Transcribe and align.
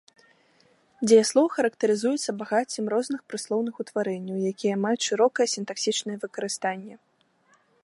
Дзеяслоў 1.09 1.47
характарызуецца 1.55 2.35
багаццем 2.41 2.85
розных 2.95 3.21
прыслоўных 3.33 3.75
утварэнняў, 3.85 4.37
якія 4.55 4.75
маюць 4.87 5.05
шырокае 5.11 5.47
сінтаксічнае 5.55 6.17
выкарыстанне. 6.27 6.95